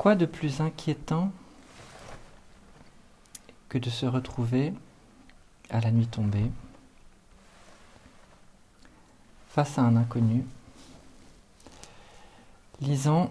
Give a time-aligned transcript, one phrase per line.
[0.00, 1.30] Quoi de plus inquiétant
[3.68, 4.72] que de se retrouver
[5.68, 6.50] à la nuit tombée
[9.50, 10.46] face à un inconnu,
[12.80, 13.30] lisant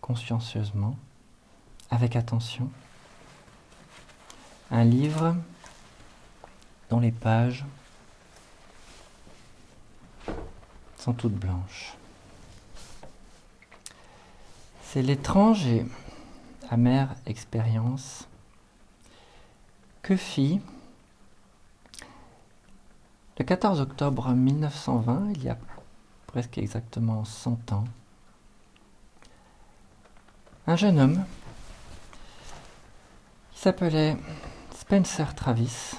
[0.00, 0.96] consciencieusement,
[1.88, 2.68] avec attention,
[4.72, 5.36] un livre
[6.90, 7.64] dont les pages
[10.96, 11.97] sont toutes blanches.
[14.90, 15.84] C'est l'étrange et
[16.70, 18.26] amère expérience
[20.00, 20.62] que fit
[23.38, 25.58] le 14 octobre 1920, il y a
[26.26, 27.84] presque exactement 100 ans,
[30.66, 31.22] un jeune homme
[33.52, 34.16] qui s'appelait
[34.74, 35.96] Spencer Travis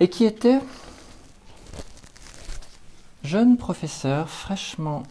[0.00, 0.60] et qui était
[3.24, 5.04] jeune professeur fraîchement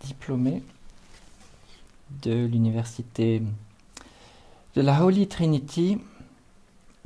[0.00, 0.62] diplômé
[2.22, 3.42] de l'université
[4.74, 5.98] de la Holy Trinity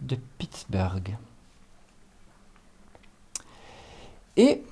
[0.01, 1.17] de Pittsburgh.
[4.37, 4.63] Et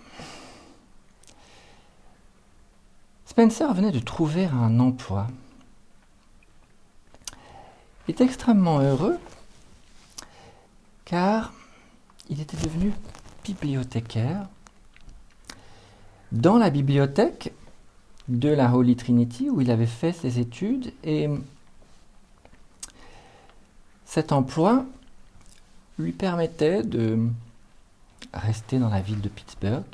[3.27, 5.27] Spencer venait de trouver un emploi.
[8.09, 9.19] Il est extrêmement heureux
[11.05, 11.53] car
[12.29, 12.93] il était devenu
[13.45, 14.49] bibliothécaire
[16.33, 17.53] dans la bibliothèque
[18.31, 21.29] de la Holy Trinity où il avait fait ses études et
[24.05, 24.85] cet emploi
[25.99, 27.19] lui permettait de
[28.33, 29.85] rester dans la ville de Pittsburgh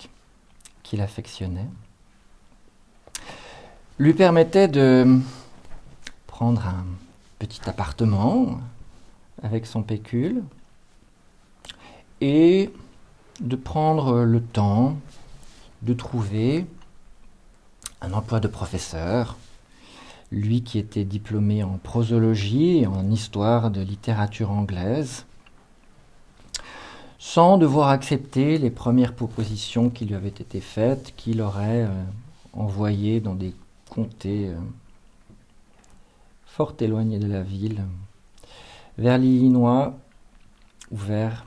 [0.82, 1.66] qu'il affectionnait,
[3.98, 5.18] lui permettait de
[6.26, 6.84] prendre un
[7.38, 8.60] petit appartement
[9.42, 10.42] avec son pécule
[12.20, 12.70] et
[13.40, 14.98] de prendre le temps
[15.82, 16.66] de trouver
[18.00, 19.36] un emploi de professeur,
[20.32, 25.24] lui qui était diplômé en prosologie et en histoire de littérature anglaise,
[27.18, 32.04] sans devoir accepter les premières propositions qui lui avaient été faites, qu'il aurait euh,
[32.52, 33.54] envoyées dans des
[33.88, 34.56] comtés euh,
[36.46, 37.82] fort éloignés de la ville,
[38.98, 39.94] vers l'Illinois
[40.90, 41.46] ou vers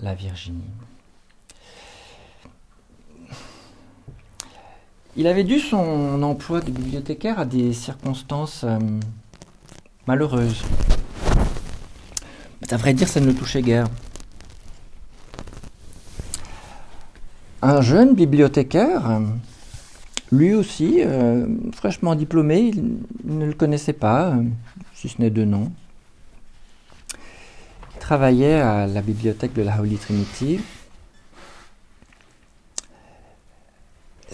[0.00, 0.60] la Virginie.
[5.16, 8.78] Il avait dû son emploi de bibliothécaire à des circonstances euh,
[10.06, 10.62] malheureuses.
[12.60, 13.88] Mais à vrai dire, ça ne le touchait guère.
[17.60, 19.20] Un jeune bibliothécaire,
[20.30, 24.44] lui aussi, euh, fraîchement diplômé, il ne le connaissait pas, euh,
[24.94, 25.72] si ce n'est de nom.
[27.96, 30.60] Il travaillait à la bibliothèque de la Holy Trinity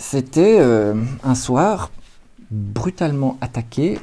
[0.08, 0.94] C'était euh,
[1.24, 1.90] un soir
[2.52, 3.98] brutalement attaqué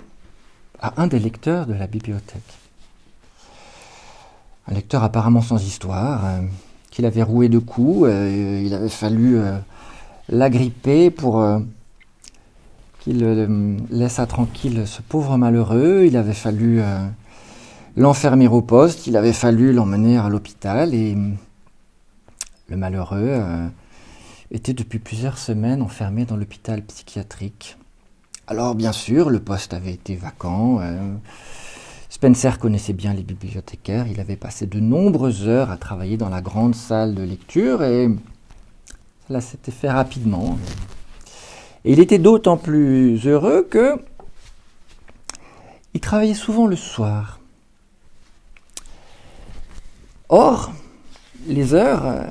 [0.82, 2.60] à un des lecteurs de la bibliothèque.
[4.68, 6.42] Un lecteur apparemment sans histoire, euh,
[6.92, 8.10] qu'il avait roué de coups.
[8.10, 9.40] Euh, il avait fallu
[10.28, 11.42] l'agripper pour
[13.00, 13.24] qu'il
[13.90, 16.04] laissât tranquille ce pauvre malheureux.
[16.06, 16.82] Il avait fallu
[17.96, 21.16] l'enfermer au poste, il avait fallu l'emmener à l'hôpital et
[22.68, 23.42] le malheureux
[24.54, 27.78] était depuis plusieurs semaines enfermé dans l'hôpital psychiatrique.
[28.48, 30.80] Alors bien sûr, le poste avait été vacant.
[30.80, 31.16] Euh,
[32.10, 34.06] Spencer connaissait bien les bibliothécaires.
[34.08, 38.10] Il avait passé de nombreuses heures à travailler dans la grande salle de lecture et
[39.28, 40.60] cela s'était fait rapidement.
[41.86, 44.00] Et il était d'autant plus heureux que
[45.96, 47.40] il travaillait souvent le soir.
[50.30, 50.74] Or,
[51.48, 52.24] les heures, euh,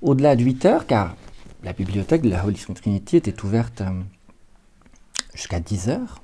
[0.00, 1.14] au-delà de 8 heures, car
[1.62, 3.90] la bibliothèque de la Holy Trinity était ouverte euh,
[5.34, 6.22] jusqu'à 10 heures,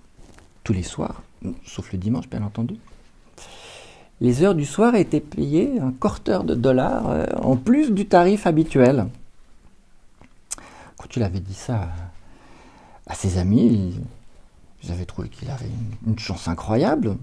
[0.65, 1.23] tous les soirs,
[1.65, 2.77] sauf le dimanche bien entendu.
[4.21, 8.47] Les heures du soir étaient payées un quarter de dollars euh, en plus du tarif
[8.47, 9.09] habituel.
[10.97, 11.91] Quand il avait dit ça
[13.07, 14.01] à ses amis,
[14.83, 15.71] ils avaient trouvé qu'il avait
[16.07, 17.17] une, chance incroyable,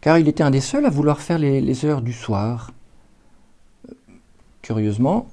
[0.00, 2.70] car il était un des seuls à vouloir faire les heures du soir.
[4.62, 5.26] Curieusement,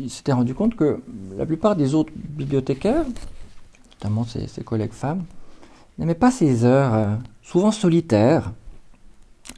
[0.00, 1.02] il s'était rendu compte que
[1.36, 3.04] la plupart des autres bibliothécaires,
[3.94, 5.24] notamment ses, collègues femmes,
[5.98, 8.52] n'aimaient pas ces heures, euh, souvent solitaires,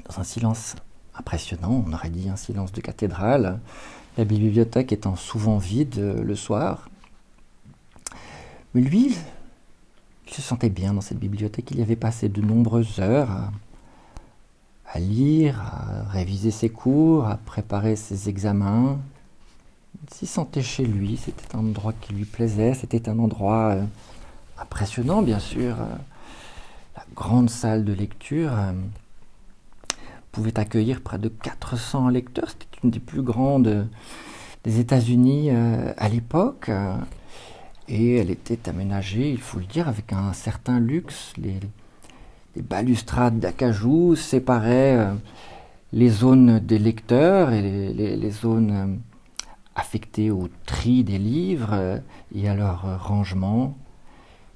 [0.08, 0.76] dans un silence
[1.14, 3.58] impressionnant, on aurait dit un silence de cathédrale,
[4.16, 6.88] la bibliothèque étant souvent vide euh, le soir.
[8.74, 9.16] Mais lui,
[10.26, 13.50] il se sentait bien dans cette bibliothèque, il y avait passé de nombreuses heures
[14.86, 18.98] à, lire, à réviser ses cours, à préparer ses examens,
[20.12, 23.84] s'y sentait chez lui, c'était un endroit qui lui plaisait, c'était un endroit euh,
[24.58, 25.76] impressionnant, bien sûr.
[26.96, 28.52] La grande salle de lecture
[30.32, 32.48] pouvait accueillir près de 400 lecteurs.
[32.48, 33.88] C'était une des plus grandes
[34.64, 36.70] des États-Unis à l'époque.
[37.88, 41.32] Et elle était aménagée, il faut le dire, avec un certain luxe.
[41.38, 41.60] Les,
[42.62, 45.12] balustrades d'acajou séparaient
[45.92, 48.98] les zones des lecteurs et les, zones
[49.78, 51.98] euh, affectées au tri des livres euh,
[52.34, 53.76] et à leur euh, rangement.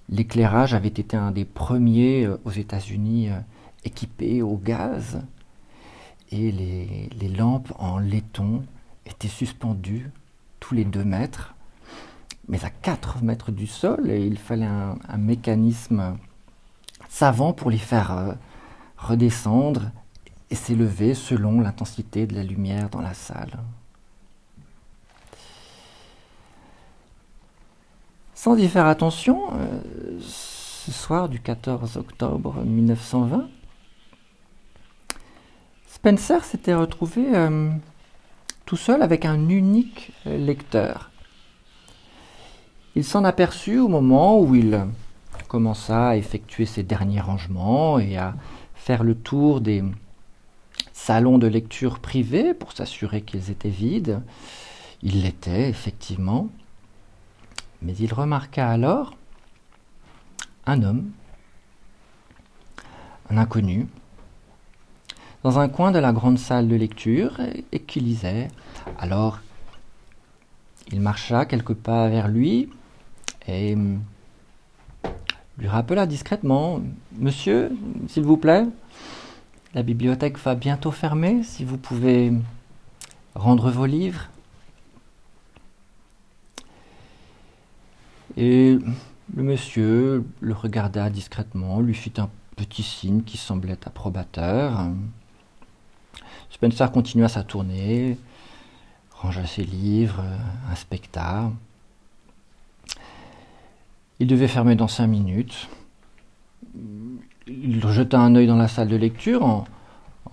[0.08, 3.30] L'éclairage avait été un des premiers aux États-Unis
[3.84, 5.22] équipés au gaz
[6.30, 8.62] et les, lampes en laiton
[9.06, 10.10] étaient suspendues
[10.60, 11.54] tous les deux mètres,
[12.48, 16.18] mais à quatre mètres du sol, et il fallait un mécanisme
[17.08, 18.36] savant pour les faire
[18.98, 19.92] redescendre
[20.50, 23.58] et s'élever selon l'intensité de la lumière dans la salle.
[28.42, 33.48] Sans y faire attention, euh, ce soir du 14 octobre 1920,
[35.86, 37.70] Spencer s'était retrouvé euh,
[38.66, 41.12] tout seul avec un unique lecteur.
[42.96, 44.86] Il s'en aperçut au moment où il
[45.46, 48.34] commença à effectuer ses derniers rangements et à
[48.74, 49.84] faire le tour des,
[50.92, 54.20] salon de lecture privé pour s'assurer qu'ils étaient vides.
[55.04, 56.48] Ils l'étaient, effectivement.
[57.82, 59.16] Mais il remarqua alors
[60.66, 61.10] un homme,
[63.30, 63.88] un inconnu,
[65.42, 67.40] dans un coin de la grande salle de lecture
[67.72, 68.48] et, qui lisait.
[68.98, 69.40] Alors,
[70.92, 72.70] il marcha quelques pas vers lui
[73.48, 73.76] et
[75.58, 76.80] lui rappela discrètement
[77.18, 77.72] Monsieur,
[78.08, 78.64] s'il vous plaît,
[79.74, 81.42] la bibliothèque va bientôt fermer.
[81.42, 82.32] Si vous pouvez
[83.34, 84.28] rendre vos livres.
[88.36, 88.78] Et
[89.34, 94.86] le monsieur le regarda discrètement, lui fit un petit signe qui semblait approbateur.
[96.50, 98.18] Spencer continua sa tournée,
[99.10, 100.22] rangea ses livres,
[100.70, 101.50] inspecta.
[104.20, 105.68] Il devait fermer dans cinq minutes
[107.46, 109.64] il jeta un œil dans la salle de lecture en,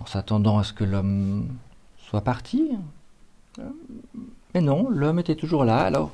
[0.06, 1.48] s'attendant à ce que l'homme
[1.98, 2.70] soit parti.
[4.54, 5.78] Mais non, l'homme était toujours là.
[5.78, 6.10] Alors,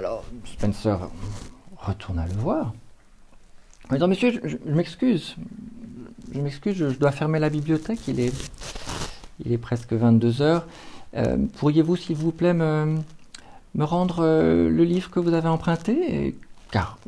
[0.00, 0.98] alors Spencer
[1.76, 2.72] retourna le voir.
[3.90, 5.36] Mais non, monsieur, je, m'excuse.
[6.32, 8.08] Je m'excuse, je, dois fermer la bibliothèque.
[8.08, 8.32] Il est,
[9.44, 10.66] il est presque 22 heures.
[11.16, 12.96] Euh, pourriez-vous, s'il vous plaît, me,
[13.74, 16.34] me rendre euh, le livre que vous avez emprunté?
[16.70, 16.98] Car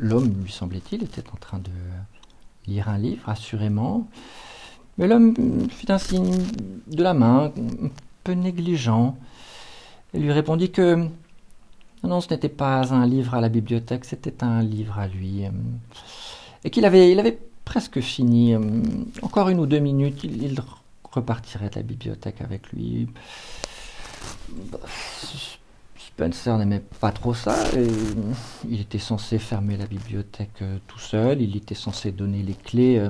[0.00, 1.70] l'homme, lui semblait-il, était en train de
[2.66, 4.08] lire un livre, assurément.
[4.98, 5.34] Mais l'homme
[5.70, 6.36] fit un signe
[6.88, 7.90] de la main, un
[8.24, 9.16] peu négligent,
[10.14, 11.06] et lui répondit que
[12.08, 15.50] non, ce n'était pas un livre à la bibliothèque, c'était un livre à lui, euh,
[16.64, 18.54] et qu'il avait, il avait presque fini.
[18.54, 18.60] Euh,
[19.22, 20.58] encore une ou deux minutes, il,
[21.12, 23.08] repartirait de la bibliothèque avec lui.
[26.20, 27.56] Spencer n'aimait pas trop ça.
[27.76, 27.86] Et
[28.68, 31.40] il était censé fermer la bibliothèque euh, tout seul.
[31.40, 33.08] Il était censé donner les clés euh,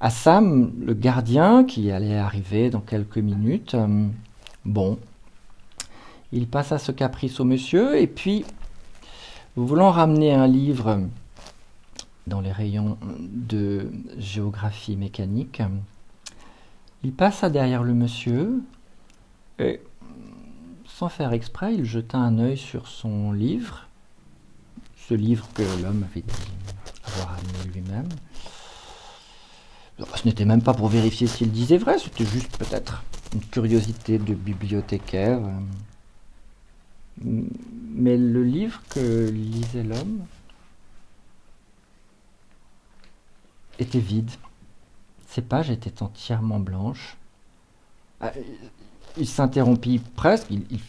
[0.00, 3.74] à Sam, le gardien, qui allait arriver dans quelques minutes.
[3.74, 4.06] Euh,
[4.64, 4.98] bon,
[6.32, 7.98] il passa ce caprice au monsieur.
[8.00, 8.44] Et puis,
[9.56, 11.00] voulant ramener un livre
[12.26, 15.62] dans les rayons de géographie mécanique,
[17.02, 18.62] il passa derrière le monsieur
[19.58, 19.80] et
[20.86, 23.88] sans faire exprès, il jeta un œil sur son livre,
[25.08, 28.08] ce livre que l'homme avait dit avoir amené lui-même.
[29.98, 33.02] Ce n'était même pas pour vérifier s'il disait vrai, c'était juste peut-être
[33.34, 35.40] une curiosité de bibliothécaire.
[37.22, 40.24] Mais le livre que lisait l'homme
[43.78, 44.30] était vide.
[45.28, 47.16] Ses pages étaient entièrement blanches.
[48.20, 48.32] Ah,
[49.16, 50.80] il s'interrompit presque, il,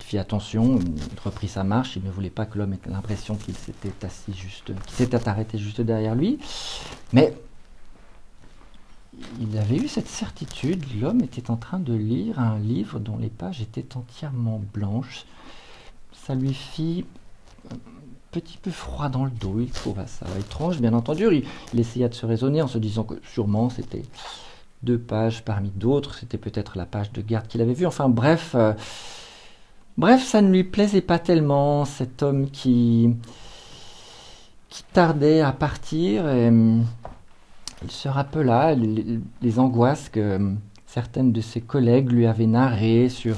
[0.00, 3.54] fit attention, il reprit sa marche, il ne voulait pas que l'homme ait l'impression qu'il
[3.54, 6.38] s'était assis juste, qu'il s'était arrêté juste derrière lui.
[7.12, 7.36] Mais
[9.40, 13.28] il avait eu cette certitude, l'homme était en train de lire un livre dont les
[13.28, 15.26] pages étaient entièrement blanches.
[16.30, 17.04] Ça lui fit
[17.72, 17.76] un
[18.30, 21.26] petit peu froid dans le dos, il trouva ça étrange, bien entendu.
[21.72, 24.02] Il, essaya de se raisonner en se disant que sûrement c'était
[24.84, 27.84] deux pages parmi d'autres, c'était peut-être la page de garde qu'il avait vue.
[27.84, 28.74] Enfin bref, euh,
[29.98, 33.10] bref, ça ne lui plaisait pas tellement, cet homme qui,
[34.68, 36.22] qui tardait à partir.
[36.26, 36.80] Euh,
[37.82, 40.52] il se rappela les, angoisses que euh,
[40.86, 43.34] certaines de ses collègues lui avaient narrées sur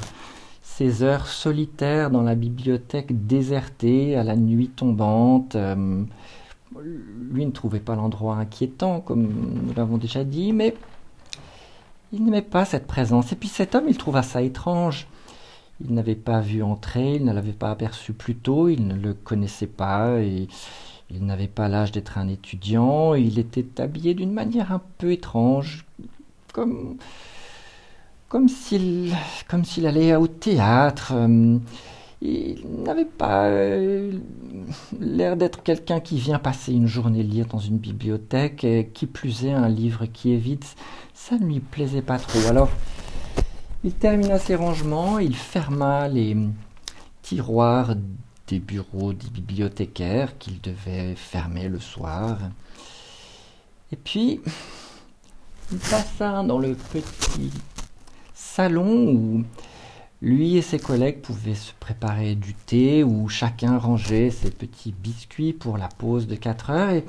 [1.02, 5.54] heures solitaires dans la bibliothèque désertée à la nuit tombante.
[5.54, 6.04] Euh,
[7.30, 9.22] lui ne trouvait pas l'endroit inquiétant, comme
[9.66, 10.74] nous l'avons déjà dit, mais
[12.12, 13.32] il n'aimait pas cette présence.
[13.32, 15.06] Et puis cet homme, il trouva ça étrange.
[15.84, 19.14] Il n'avait pas vu entrer, il ne l'avait pas aperçu plus tôt, il ne le
[19.14, 20.46] connaissait pas, et
[21.10, 25.84] il n'avait pas l'âge d'être un étudiant, il était habillé d'une manière un peu étrange,
[26.52, 26.96] comme
[28.32, 29.14] comme s'il
[29.46, 31.12] comme s'il allait au théâtre.
[31.14, 31.58] Euh,
[32.22, 34.18] il n'avait pas euh,
[34.98, 39.44] l'air d'être quelqu'un qui vient passer une journée lire dans une bibliothèque, et qui plus
[39.44, 40.64] est un livre qui est vide.
[41.12, 42.38] Ça ne lui plaisait pas trop.
[42.48, 42.70] Alors,
[43.84, 46.34] il termina ses rangements, il ferma les
[47.20, 47.96] tiroirs
[48.46, 52.38] des bureaux des bibliothécaires qu'il devait fermer le soir.
[53.90, 54.40] Et puis,
[55.70, 57.50] il passa dans le petit
[58.52, 59.44] salon où
[60.20, 65.54] lui et ses collègues pouvaient se préparer du thé, où chacun rangeait ses petits biscuits
[65.54, 66.90] pour la pause de 4 heures.
[66.90, 67.04] Et,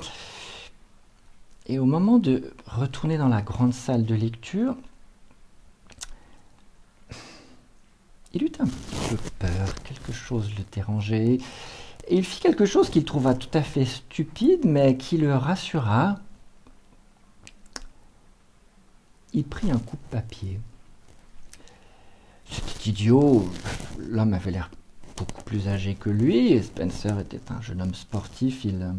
[1.66, 4.74] et au moment de retourner dans la grande salle de lecture,
[8.32, 11.38] il eut un peu peur, quelque chose le dérangeait,
[12.08, 16.16] et il fit quelque chose qu'il trouva tout à fait stupide, mais qui le rassura.
[19.34, 20.58] Il prit un coup de papier
[22.54, 23.44] c'était idiot.
[23.98, 24.70] L'homme avait l'air
[25.16, 26.62] beaucoup plus âgé que lui.
[26.62, 28.64] Spencer était un jeune homme sportif.
[28.64, 28.92] Il euh,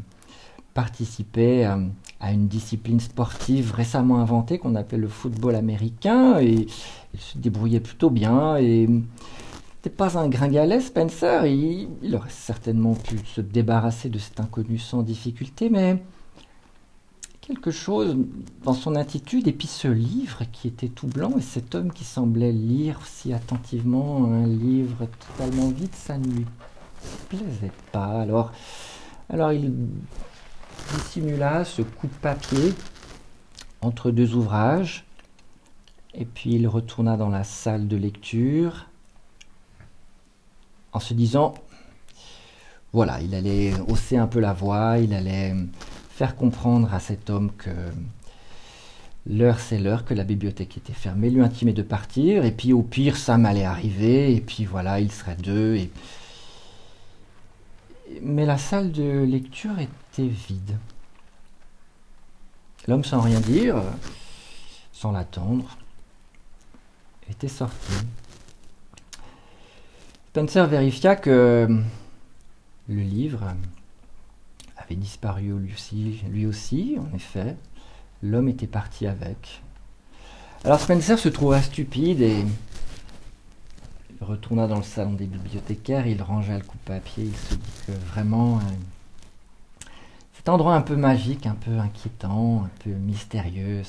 [0.73, 1.77] participait euh,
[2.19, 6.67] à une discipline sportive récemment inventée qu'on appelle le football américain et
[7.13, 11.45] il se débrouillait plutôt bien et n'était pas un gringalet Spencer.
[11.45, 16.03] il aurait certainement pu se débarrasser de cet inconnu sans difficulté, mais
[17.45, 18.17] quelque chose
[18.63, 22.03] dans son attitude, et puis ce livre qui était tout blanc, et cet homme qui
[22.03, 26.45] semblait lire si attentivement un livre totalement vide, ça ne lui
[27.29, 28.21] plaisait pas.
[28.21, 28.51] Alors,
[29.29, 29.73] alors il
[30.93, 32.73] dissimula ce coup de papier
[33.81, 35.05] entre deux ouvrages,
[36.15, 38.87] et puis il retourna dans la salle de lecture
[40.93, 41.53] en se disant,
[42.91, 45.53] voilà, il allait hausser un peu la voix, il allait
[46.15, 47.69] faire comprendre à cet homme que
[49.27, 52.83] l'heure c'est l'heure, que la bibliothèque était fermée, lui intimer de partir, et puis au
[52.83, 55.77] pire Sam allait arriver, et puis voilà, il serait deux.
[58.21, 60.77] Mais la salle de lecture était vide.
[62.87, 63.75] L'homme sans rien dire,
[64.93, 65.77] sans l'attendre,
[67.29, 67.93] était sorti.
[70.29, 71.67] Spencer vérifia que
[72.87, 73.53] le livre
[74.85, 77.55] avait disparu lui aussi, lui aussi, en effet.
[78.21, 79.61] L'homme était parti avec.
[80.63, 82.45] Alors Spencer se trouva stupide et
[84.21, 87.69] retourna dans le salon des bibliothécaires, il rangea le coup de papier, il se dit
[87.85, 88.61] que vraiment euh,
[90.33, 93.83] cet endroit un peu magique, un peu inquiétant, un peu mystérieux,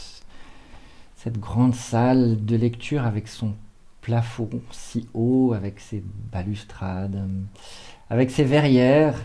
[1.17, 3.55] cette grande salle de lecture avec son
[4.03, 7.29] plafond si haut, avec ses balustrades,
[8.11, 9.17] avec ses verrières,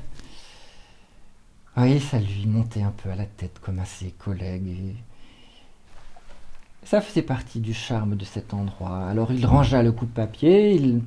[1.82, 4.96] oui, ça lui montait un peu à la tête comme à ses collègues.
[6.84, 9.06] Ça faisait partie du charme de cet endroit.
[9.08, 11.02] Alors il rangea le coup de papier, il,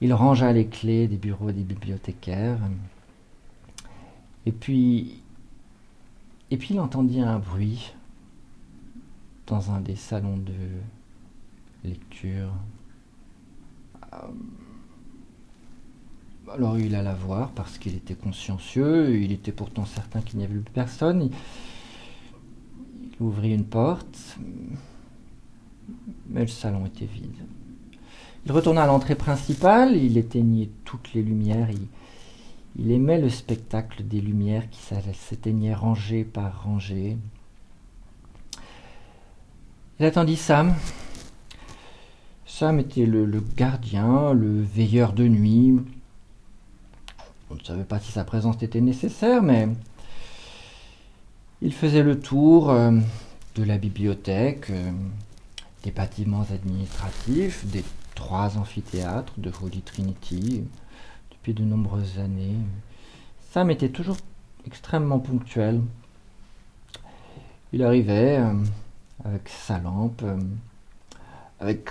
[0.00, 2.58] il rangea les clés des bureaux des bibliothécaires.
[4.46, 5.20] Et puis,
[6.50, 7.92] et puis il entendit un bruit
[9.46, 10.52] dans un des salons de
[11.84, 12.52] lecture.
[16.52, 20.54] Alors il alla voir parce qu'il était consciencieux, il était pourtant certain qu'il n'y avait
[20.54, 21.22] plus personne.
[21.22, 21.30] Il,
[23.24, 24.38] ouvrit une porte,
[26.28, 27.36] mais le salon était vide.
[28.46, 31.68] Il retourna à l'entrée principale, il éteignit toutes les lumières,
[32.78, 34.80] il, aimait le spectacle des lumières qui
[35.12, 37.16] s'éteignaient rangée par rangée.
[40.00, 40.74] Il attendit Sam.
[42.46, 45.78] Sam était le gardien, le veilleur de nuit,
[47.50, 49.68] on ne savait pas si sa présence était nécessaire, mais
[51.62, 52.92] il faisait le tour euh,
[53.56, 54.92] de la bibliothèque, euh,
[55.82, 60.62] des bâtiments administratifs, des trois amphithéâtres de Holy Trinity
[61.30, 62.56] depuis de nombreuses années.
[63.50, 64.16] Sam était toujours
[64.66, 65.80] extrêmement ponctuel.
[67.72, 68.54] Il arrivait euh,
[69.24, 70.22] avec sa lampe,
[71.60, 71.90] avec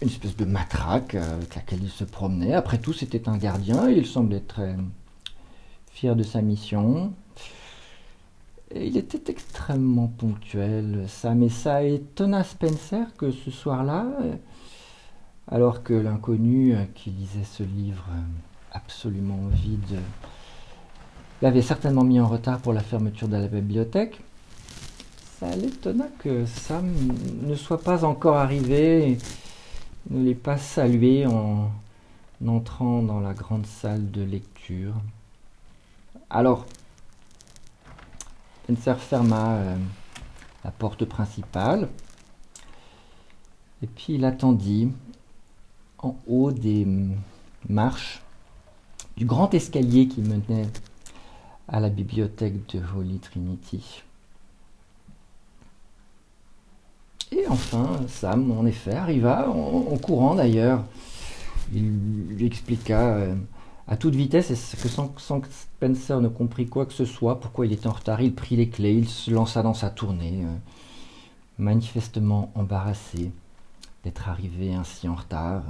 [0.00, 2.54] une espèce de matraque avec laquelle il se promenait.
[2.54, 4.76] Après tout, c'était un gardien, il semblait très
[5.90, 7.12] fier de sa mission.
[8.74, 14.06] Il était extrêmement ponctuel, ça, mais ça étonna Spencer que ce soir-là,
[15.48, 18.06] alors que l'inconnu qui lisait ce livre
[18.72, 19.98] absolument vide
[21.40, 24.20] l'avait certainement mis en retard pour la fermeture de la bibliothèque,
[25.38, 26.92] ça l'étonna que Sam
[27.42, 29.18] ne soit pas encore arrivé, et
[30.10, 31.70] ne l'ait pas salué en
[32.46, 34.94] entrant dans la grande salle de lecture.
[36.30, 36.66] Alors,
[38.64, 39.76] Spencer ferma euh,
[40.64, 41.88] la porte principale
[43.82, 44.90] et puis il attendit
[45.98, 46.86] en haut des
[47.68, 48.22] marches
[49.16, 50.68] du grand escalier qui menait
[51.66, 54.02] à la bibliothèque de Holy Trinity.
[57.32, 60.84] Et enfin, Sam, en effet, arriva, en, courant d'ailleurs.
[61.74, 61.90] Il
[62.30, 63.34] lui expliqua euh,
[63.86, 67.72] à toute vitesse, que sans, que Spencer ne comprit quoi que ce soit, pourquoi il
[67.72, 70.56] était en retard, il prit les clés, il se lança dans sa tournée, euh,
[71.58, 73.30] manifestement embarrassé
[74.04, 75.62] d'être arrivé ainsi en retard,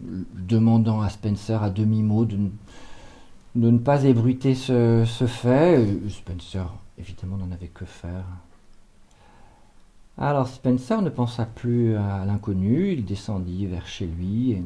[0.00, 2.38] demandant à Spencer à demi-mot de,
[3.54, 5.86] ne pas ébruiter ce fait.
[6.08, 6.66] Spencer,
[6.98, 8.24] évidemment, n'en avait que faire.
[10.16, 14.62] Alors Spencer ne pensa plus à l'inconnu, il descendit vers chez lui et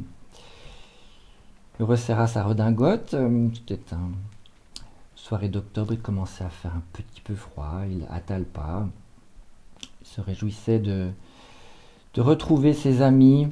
[1.81, 3.17] resserra sa redingote.
[3.55, 4.15] C'était une
[5.15, 8.87] soirée d'octobre, il commençait à faire un petit peu froid, il hâta le pas.
[10.03, 11.11] Il se réjouissait de,
[12.13, 13.49] de retrouver ses amis,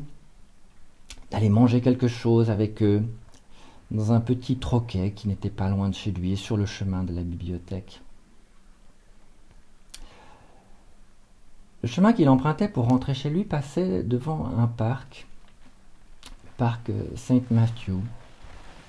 [1.30, 3.02] d'aller manger quelque chose avec eux
[3.90, 7.14] dans un petit troquet qui n'était pas loin de chez lui sur le chemin de
[7.14, 8.02] la bibliothèque.
[11.86, 15.24] Le chemin qu'il empruntait pour rentrer chez lui passait devant un parc,
[16.44, 17.92] le parc Saint Matthew,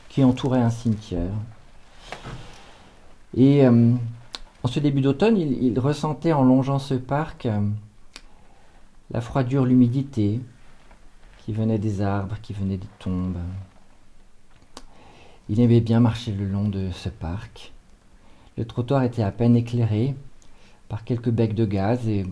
[0.10, 1.30] qui entourait un cimetière.
[3.36, 3.94] Et euh,
[4.64, 7.62] en ce début d'automne, il, ressentait en longeant ce parc euh,
[9.12, 10.42] la froidure, l'humidité
[11.46, 13.38] qui venait des arbres, qui venait des tombes.
[15.50, 17.74] Il aimait bien marcher le long de ce parc.
[18.58, 20.16] Le trottoir était à peine éclairé
[20.90, 22.26] par quelques becs de gaz et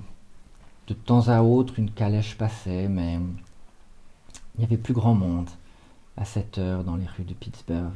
[0.87, 5.49] de temps à autre, une calèche passait, mais il n'y avait plus grand monde
[6.17, 7.91] à cette heure dans les rues de Pittsburgh.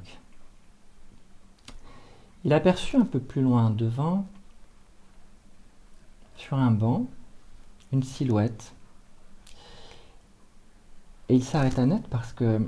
[2.43, 4.25] Il aperçut un peu plus loin devant,
[6.37, 7.05] sur un banc,
[7.91, 8.73] une silhouette.
[11.27, 12.59] Et il s'arrêta net parce que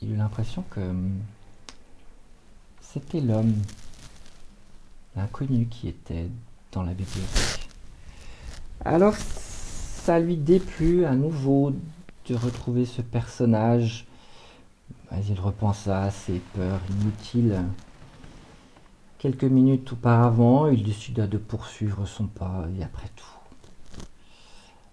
[0.00, 0.94] il eut l'impression que
[2.80, 3.54] c'était l'homme,
[5.16, 6.30] l'inconnu qui était
[6.72, 7.57] dans la bibliothèque.
[8.84, 11.72] Alors, ça lui déplut à nouveau
[12.26, 14.06] de retrouver ce personnage.
[15.10, 17.62] Mais il repensa à ses peurs inutiles.
[19.18, 23.24] Quelques minutes auparavant, il décida de poursuivre son pas, et après tout.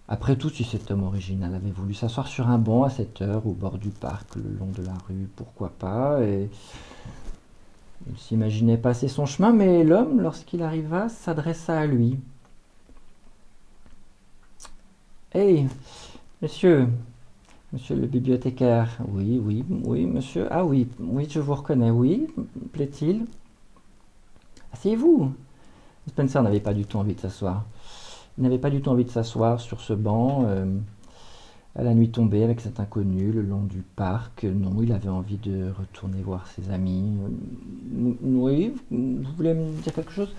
[0.08, 3.46] Après tout, si cet homme original avait voulu s'asseoir sur un banc à cette heure,
[3.46, 6.50] au bord du parc, le long de la rue, pourquoi pas, il
[8.18, 12.20] s'imaginait passer son chemin, mais l'homme, lorsqu'il arriva, s'adressa à lui.
[15.38, 15.68] Hey,
[16.42, 16.88] monsieur,
[17.74, 19.00] monsieur le bibliothécaire.
[19.10, 20.48] Oui, oui, oui, monsieur.
[20.50, 21.92] Ah oui, oui, je vous reconnais.
[21.92, 22.28] Oui,
[22.72, 23.26] plaît-il?
[24.72, 25.34] Asseyez-vous.
[26.08, 27.66] Spencer n'avait pas du tout envie de s'asseoir.
[28.38, 30.68] Il n'avait pas du tout envie de s'asseoir sur ce banc euh,
[31.76, 34.46] à la nuit tombée avec cet inconnu le long du parc.
[34.46, 37.12] Non, il avait envie de retourner voir ses amis.
[38.24, 40.34] Oui, vous voulez me dire quelque chose?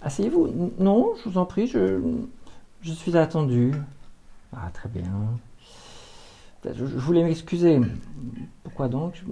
[0.00, 0.72] Asseyez-vous.
[0.78, 2.00] Non, je vous en prie, je,
[2.80, 3.72] je suis attendu.
[4.52, 5.04] Ah, très bien.
[6.64, 7.80] Je, voulais m'excuser.
[8.64, 9.22] Pourquoi donc?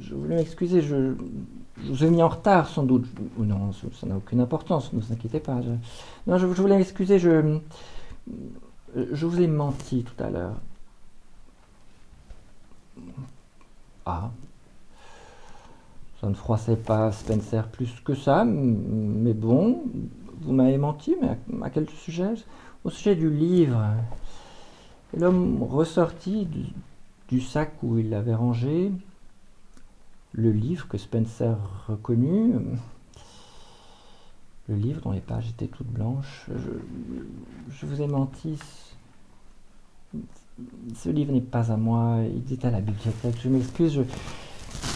[0.00, 0.82] Je, voulais m'excuser.
[0.82, 1.14] Je,
[1.76, 3.06] vous ai mis en retard, sans doute.
[3.38, 5.60] non, ça n'a aucune importance, ne vous inquiétez pas.
[6.26, 7.18] non, je, voulais m'excuser.
[7.18, 7.58] Je,
[8.94, 10.56] je vous ai menti tout à l'heure.
[14.04, 14.30] Ah.
[16.20, 19.82] Ça ne froissait pas Spencer plus que ça, mais bon,
[20.40, 22.34] vous m'avez menti, mais à quel sujet?
[22.84, 23.82] Au sujet du livre.
[25.16, 26.46] L'homme ressortit
[27.28, 28.92] du, sac où il l'avait rangé
[30.32, 32.54] le livre que Spencer reconnut,
[34.68, 36.46] le livre dont les pages étaient toutes blanches.
[37.70, 38.58] Je, vous ai menti.
[40.94, 43.36] Ce livre n'est pas à moi, il est à la bibliothèque.
[43.42, 44.02] Je m'excuse,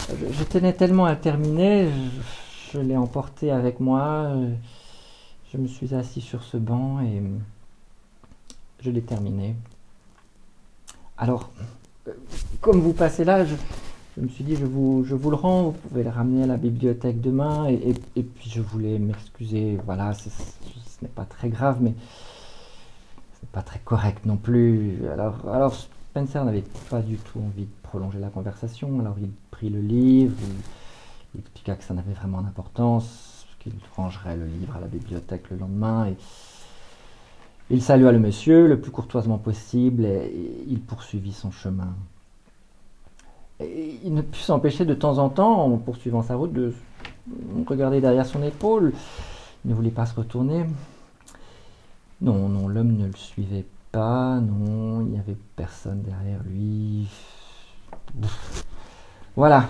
[0.09, 1.89] je, tenais tellement à terminer,
[2.71, 4.35] je l'ai emporté avec moi.
[5.51, 7.21] Je me suis assis sur ce banc et
[8.83, 9.55] je l'ai terminé.
[11.17, 11.51] Alors,
[12.07, 12.11] euh,
[12.59, 13.55] comme vous passez là, je,
[14.17, 16.57] me suis dit, je vous, je vous le rends, vous pouvez le ramener à la
[16.57, 17.93] bibliothèque demain, et,
[18.23, 20.29] puis je voulais m'excuser, voilà, ce
[21.01, 21.93] n'est pas très grave, mais
[23.51, 25.07] pas très correct non plus.
[25.11, 29.69] Alors, alors Spencer n'avait pas du tout envie de prolonger la conversation, alors il prit
[29.69, 30.35] le livre,
[31.33, 35.57] il, expliqua que ça n'avait vraiment d'importance, qu'il rangerait le livre à la bibliothèque le
[35.57, 36.17] lendemain, et
[37.69, 41.93] il salua le monsieur le plus courtoisement possible, et, il poursuivit son chemin.
[43.59, 46.73] Il ne put s'empêcher de temps en temps, en poursuivant sa route, de
[47.65, 48.93] regarder derrière son épaule.
[49.63, 50.65] Il ne voulait pas se retourner.
[52.21, 57.07] Non, non, l'homme ne le suivait pas, non, il n'y avait personne derrière lui.
[59.35, 59.69] Voilà,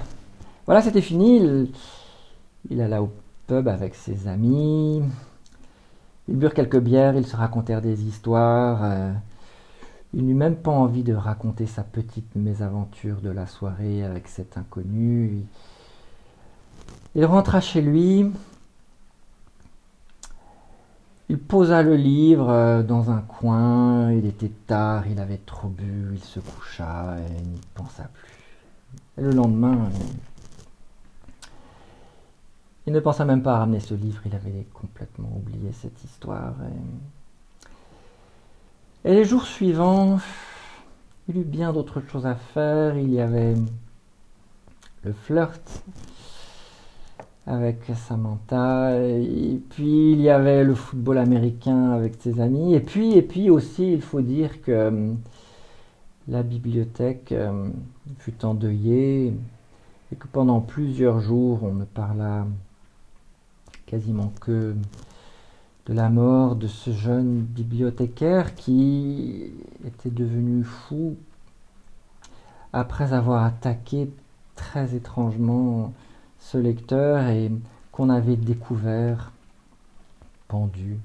[0.65, 1.69] voilà, c'était fini.
[2.69, 3.11] Il, alla au
[3.47, 5.01] pub avec ses amis.
[6.27, 8.79] Ils burent quelques bières, ils se racontèrent des histoires.
[8.83, 9.13] Euh,
[10.13, 14.57] il n'eut même pas envie de raconter sa petite mésaventure de la soirée avec cet
[14.57, 15.43] inconnu.
[17.15, 18.31] Il rentra chez lui,
[21.29, 26.11] il posa le livre euh, dans un coin, il était tard, il avait trop bu,
[26.13, 28.29] il se coucha et n'y pensa plus.
[29.17, 29.89] Et le lendemain,
[32.85, 36.53] il ne pensa même pas à ramener ce livre, il avait complètement oublié cette histoire.
[39.05, 40.19] Et, les jours suivants,
[41.27, 43.55] il eut bien d'autres choses à faire, il y avait
[45.03, 45.83] le flirt,
[47.45, 48.97] avec Samantha.
[48.99, 52.73] Et puis il y avait le football américain avec ses amis.
[52.75, 55.13] Et puis, et puis aussi, il faut dire que euh,
[56.27, 57.69] la bibliothèque euh,
[58.19, 59.33] fut endeuillée
[60.11, 62.45] et que pendant plusieurs jours, on ne parla
[63.93, 64.75] quasiment que
[65.85, 69.51] de la mort de ce jeune bibliothécaire qui
[69.85, 71.15] était devenu fou
[72.71, 74.09] après avoir attaqué
[74.55, 75.93] très étrangement
[76.39, 77.51] ce lecteur et
[77.91, 79.31] qu'on avait découvert
[80.47, 80.97] pendu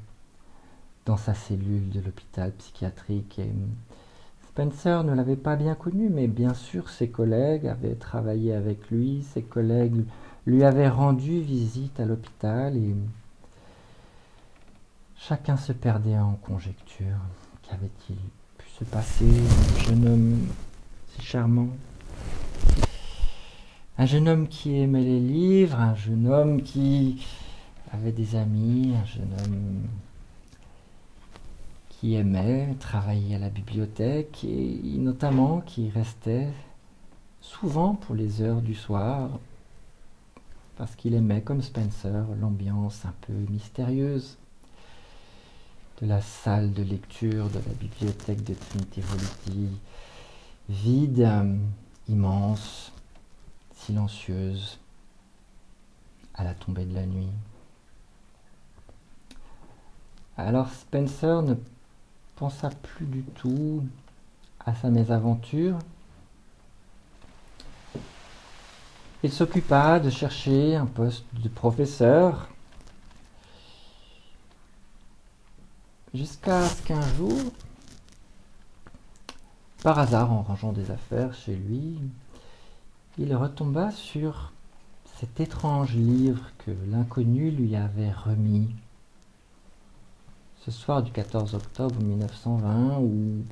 [1.05, 3.39] dans sa cellule de l'hôpital psychiatrique.
[3.39, 3.53] Et
[4.49, 9.27] Spencer ne l'avait pas bien connu, mais bien sûr ses collègues avaient travaillé avec lui,
[9.35, 10.07] ses collègues
[10.49, 12.95] lui avaient rendu visite à l'hôpital et
[15.15, 17.19] chacun se perdait en conjecture.
[17.63, 18.17] Qu'avait-il
[18.57, 20.39] pu se passer Un jeune homme
[21.09, 21.69] si charmant?
[23.99, 27.27] Un jeune homme qui aimait les livres, un jeune homme qui
[27.93, 29.83] avait des amis, un jeune homme
[31.91, 36.49] qui aimait travailler à la bibliothèque et notamment qui restait
[37.43, 39.29] souvent pour les heures du soir
[40.79, 44.39] parce qu'il aimait, comme Spencer, l'ambiance un peu mystérieuse
[46.01, 49.69] de la salle de lecture de la bibliothèque de Trinity Volity,
[50.69, 51.59] vide,
[52.09, 52.93] immense,
[53.75, 54.79] silencieuse
[56.35, 57.33] à la tombée de la nuit.
[60.37, 61.55] Alors Spencer ne
[62.37, 63.85] pensa plus du tout
[64.65, 65.77] à sa mésaventure.
[69.25, 72.49] Il s'occupa de chercher un poste de professeur
[76.15, 77.37] jusqu'à ce qu'un jour,
[79.83, 81.99] par hasard en rangeant des affaires chez lui,
[83.19, 84.53] il retomba sur
[85.19, 88.71] cet étrange livre que l'inconnu lui avait remis.
[90.65, 93.43] Ce soir du 14 octobre 1920 où,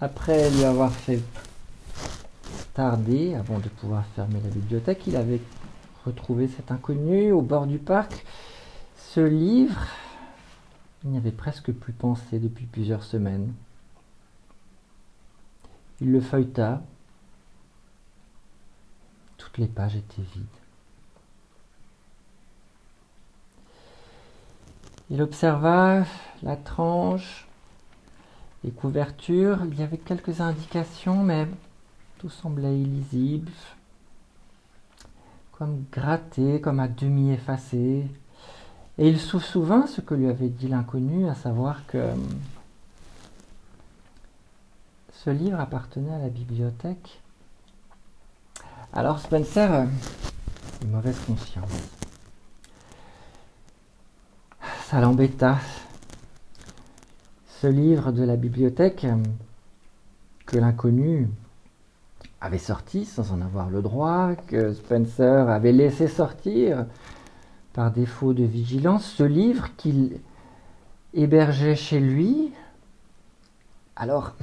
[0.00, 1.22] après lui avoir fait
[2.78, 5.40] avant de pouvoir fermer la bibliothèque, il avait
[6.04, 8.24] retrouvé cet inconnu au bord du parc.
[8.96, 9.86] Ce livre,
[11.04, 13.52] il n'y avait presque plus pensé depuis plusieurs semaines.
[16.00, 16.82] Il le feuilleta,
[19.58, 20.46] les pages étaient vides.
[25.10, 26.04] Il observa
[26.42, 27.48] la tranche,
[28.62, 31.46] les couvertures, il y avait quelques indications, mais
[32.18, 33.50] tout semblait illisible,
[35.52, 38.06] comme gratté, comme à demi effacé.
[38.98, 42.28] Et il se souvint ce que lui avait dit l'inconnu, à savoir que hum,
[45.12, 47.20] ce livre appartenait à la bibliothèque
[48.92, 49.86] alors Spencer,
[50.82, 51.70] une mauvaise conscience.
[54.86, 55.58] Ça l'embêta.
[57.60, 59.16] Ce livre de la bibliothèque euh,
[60.46, 61.28] que l'inconnu
[62.40, 66.86] avait sorti sans en avoir le droit, que Spencer avait laissé sortir
[67.72, 70.20] par défaut de vigilance, ce livre qu'il
[71.14, 72.52] hébergeait chez lui.
[73.96, 74.34] Alors,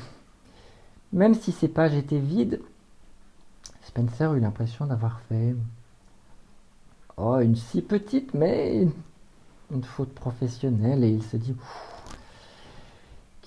[1.14, 2.62] même si ces pages étaient vides,
[3.82, 5.56] Spencer eut l'impression d'avoir fait
[7.18, 8.88] oh, une si petite, mais
[9.72, 11.56] une, faute professionnelle, et il se dit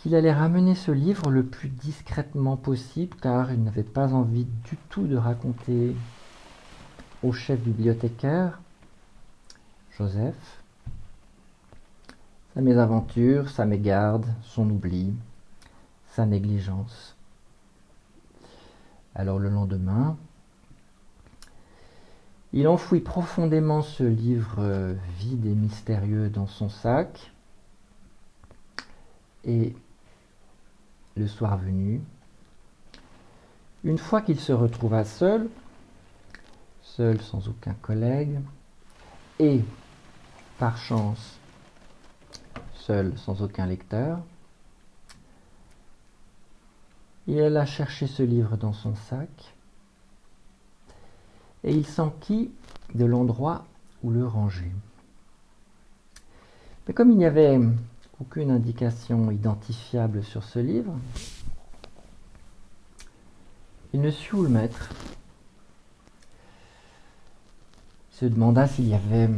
[0.09, 4.79] qu'il allait ramener ce livre le plus discrètement possible car il n'avait pas envie du
[4.89, 5.95] tout de raconter
[7.23, 8.59] au chef bibliothécaire,
[9.99, 10.63] Joseph,
[12.55, 15.13] sa mésaventure, sa mégarde, son oubli,
[16.13, 17.15] sa négligence.
[19.15, 20.17] Alors le lendemain,
[22.55, 27.31] il enfouit profondément ce livre vide et mystérieux dans son sac.
[29.45, 29.75] Et
[31.19, 32.01] le soir venu,
[33.85, 35.49] une fois qu'il se retrouva seul,
[36.83, 38.41] seul sans aucun collègue,
[39.39, 39.63] et
[40.59, 41.39] par chance
[42.75, 44.21] seul sans aucun lecteur,
[47.27, 49.55] il alla chercher ce livre dans son sac
[51.63, 52.51] et il s'enquit
[52.95, 53.67] de l'endroit
[54.03, 54.73] où le ranger.
[56.87, 57.59] Mais comme il n'y avait
[58.21, 60.95] aucune indication identifiable sur ce livre,
[63.93, 64.91] il ne sut où le mettre.
[68.13, 69.31] Il se demanda s'il y avait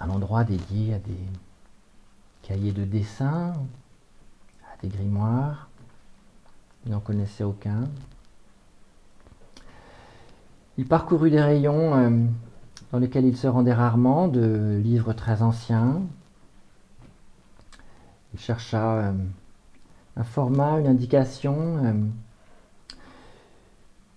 [0.00, 1.18] un endroit dédié à des
[2.42, 3.52] cahiers de dessin,
[4.72, 5.68] à des grimoires.
[6.86, 7.84] Il n'en connaissait aucun.
[10.76, 12.26] Il parcourut des rayons euh,
[12.90, 16.02] dans lesquels il se rendait rarement, de livres très anciens.
[18.34, 19.12] Il chercha euh,
[20.16, 21.92] un format, une indication, euh,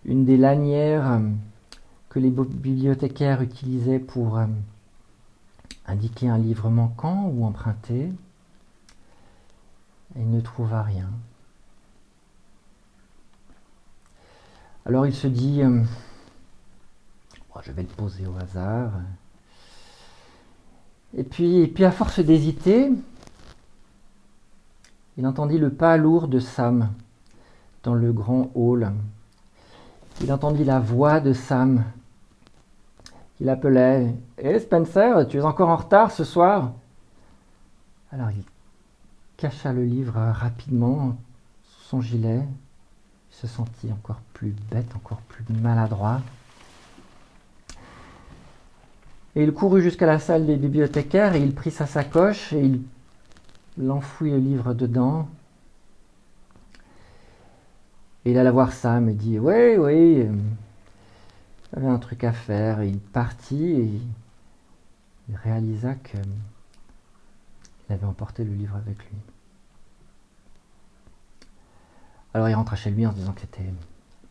[0.06, 1.21] une des lanières
[2.10, 4.39] que les bibliothécaires utilisaient pour
[5.86, 8.12] indiquer un livre manquant ou emprunté.
[10.15, 11.10] il ne trouva rien.
[14.86, 15.62] Alors il se dit,
[17.62, 18.91] je vais le poser au hasard.
[21.15, 22.91] Et et puis à force d'hésiter,
[25.17, 26.89] il entendit le pas lourd de Sam
[27.84, 28.91] dans le grand hall.
[30.21, 31.84] Il entendit la voix de Sam.
[33.39, 36.73] Il appelait Hé Spencer, tu es encore en retard ce soir?
[38.12, 38.43] Alors il
[39.38, 41.17] cacha le livre rapidement
[41.63, 42.43] sous son gilet.
[43.32, 46.21] Il se sentit encore plus bête, encore plus maladroit.
[49.36, 52.82] Et il courut jusqu'à la salle des bibliothécaires et il prit sa sacoche et il
[53.89, 55.27] enfouit le livre dedans.
[58.25, 60.31] Et il alla voir Sam et dit Oui, oui, euh,
[61.73, 62.81] j'avais un truc à faire.
[62.81, 64.01] Et il partit et
[65.29, 66.19] il réalisa qu'il
[67.89, 69.17] avait emporté le livre avec lui.
[72.33, 73.75] Alors il rentra chez lui en se disant que c'était une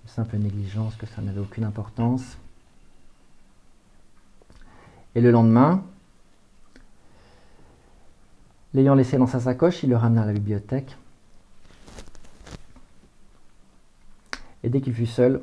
[0.07, 2.39] simple négligence, que ça n'avait aucune importance.
[5.15, 5.83] Et le lendemain,
[8.77, 10.99] l'ayant laissé dans sa sacoche, il le ramena à la bibliothèque.
[14.63, 15.41] Et dès qu'il fut seul,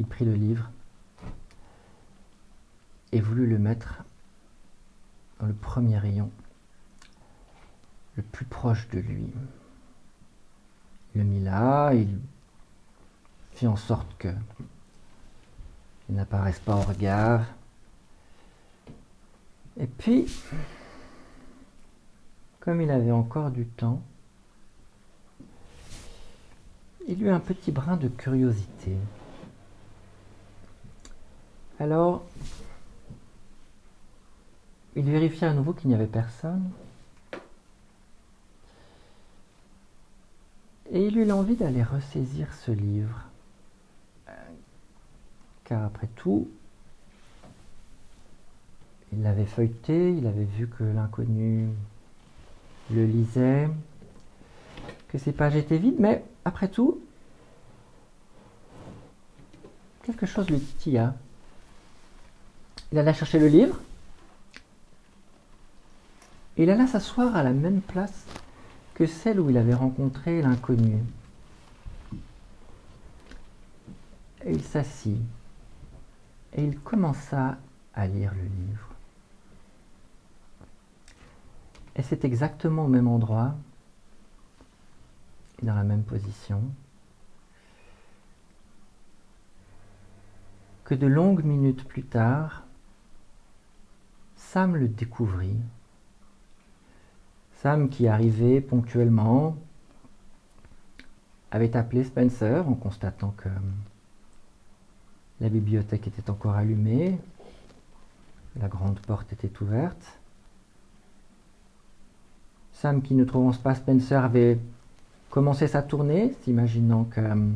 [0.00, 0.68] il prit le livre
[3.12, 4.02] et voulut le mettre
[5.38, 6.32] dans le premier rayon,
[8.16, 9.32] le plus proche de lui.
[11.14, 12.18] Il le mit là, il
[13.52, 14.28] fit en sorte que
[16.08, 17.44] il n'apparaisse pas au regard.
[19.78, 20.26] Et puis,
[22.62, 24.00] comme il avait encore du temps,
[27.08, 28.96] il eut un petit brin de curiosité.
[31.80, 32.24] Alors,
[34.94, 36.70] il vérifia à nouveau qu'il n'y avait personne.
[40.92, 43.24] Et il eut l'envie d'aller ressaisir ce livre.
[45.64, 46.48] Car après tout,
[49.12, 51.68] il l'avait feuilleté, il avait vu que l'inconnu
[52.90, 53.68] le lisait,
[55.08, 57.00] que ses pages étaient vides, mais après tout,
[60.02, 61.14] quelque chose lui titilla.
[62.90, 63.78] Il alla chercher le livre,
[66.56, 68.26] et il alla s'asseoir à la même place
[68.94, 70.98] que celle où il avait rencontré l'inconnu.
[74.44, 75.20] Et il s'assit,
[76.54, 77.56] et il commença
[77.94, 78.91] à lire le livre.
[81.96, 83.54] Et c'est exactement au même endroit
[85.62, 86.62] et dans la même position
[90.84, 92.64] que de longues minutes plus tard,
[94.36, 95.56] Sam le découvrit.
[97.62, 99.56] Sam qui arrivait ponctuellement
[101.50, 103.48] avait appelé Spencer en constatant que
[105.40, 107.18] la bibliothèque était encore allumée,
[108.56, 110.18] la grande porte était ouverte.
[112.82, 114.58] Sam, qui ne trouvant pas Spencer, avait
[115.30, 117.48] commencé sa tournée, s'imaginant qu'il euh,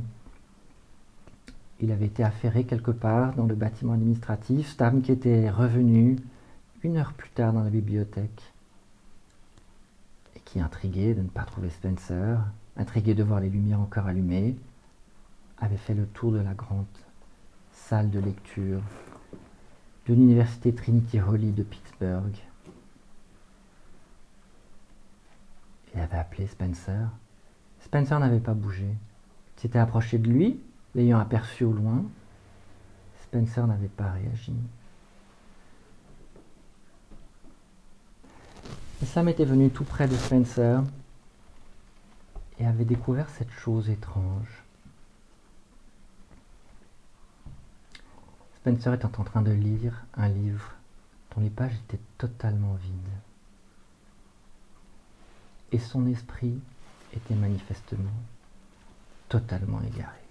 [1.92, 4.76] avait été affairé quelque part dans le bâtiment administratif.
[4.76, 6.14] Sam qui était revenu
[6.84, 8.40] une heure plus tard dans la bibliothèque
[10.36, 12.38] et qui, intrigué de ne pas trouver Spencer,
[12.76, 14.54] intrigué de voir les lumières encore allumées,
[15.58, 16.86] avait fait le tour de la grande
[17.72, 18.80] salle de lecture
[20.06, 22.45] de l'université Trinity Holy de Pittsburgh.
[25.96, 27.08] Il avait appelé Spencer.
[27.80, 28.84] Spencer n'avait pas bougé.
[28.84, 30.60] Il s'était approché de lui,
[30.94, 32.04] l'ayant aperçu au loin.
[33.22, 34.52] Spencer n'avait pas réagi.
[39.02, 40.82] Et Sam était venu tout près de Spencer
[42.58, 44.64] et avait découvert cette chose étrange.
[48.56, 50.74] Spencer était en train de lire un livre
[51.34, 53.25] dont les pages étaient totalement vides.
[55.72, 56.60] Et son esprit
[57.12, 58.10] était manifestement
[59.28, 60.25] totalement égaré.